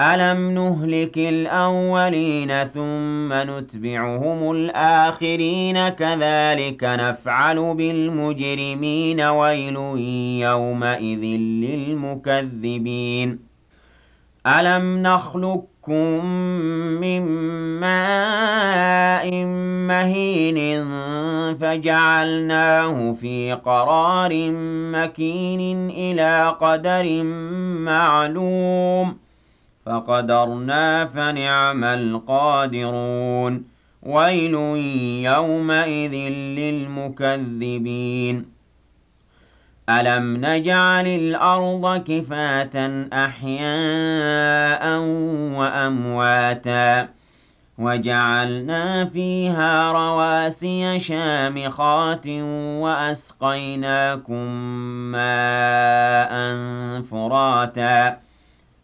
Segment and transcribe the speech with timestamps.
[0.00, 9.76] ألم نهلك الأولين ثم نتبعهم الآخرين كذلك نفعل بالمجرمين ويل
[10.46, 11.24] يومئذ
[11.64, 13.38] للمكذبين
[14.46, 16.24] ألم نخلقكم
[17.00, 17.22] من
[17.80, 19.44] ماء
[19.88, 20.84] مهين
[21.60, 24.50] فجعلناه في قرار
[24.92, 27.22] مكين إلى قدر
[27.84, 29.29] معلوم
[29.86, 33.64] فقدرنا فنعم القادرون.
[34.02, 34.54] ويل
[35.24, 36.14] يومئذ
[36.58, 38.46] للمكذبين.
[39.90, 44.98] ألم نجعل الأرض كفاة أحياء
[45.58, 47.08] وأمواتا
[47.78, 52.26] وجعلنا فيها رواسي شامخات
[52.82, 54.46] وأسقيناكم
[55.12, 56.32] ماء
[57.02, 58.29] فراتا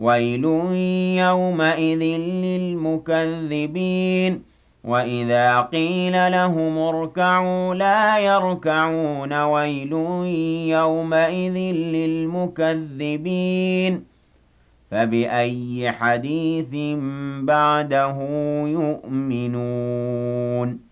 [0.00, 0.44] ويل
[1.18, 2.02] يومئذ
[2.42, 4.42] للمكذبين.
[4.84, 9.92] وإذا قيل لهم اركعوا لا يركعون ويل
[10.68, 11.56] يومئذ
[11.94, 14.04] للمكذبين.
[14.90, 16.98] فبأي حديث
[17.42, 18.16] بعده
[18.66, 20.87] يؤمنون؟